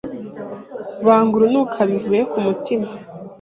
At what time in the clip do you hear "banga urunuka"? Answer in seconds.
1.05-1.79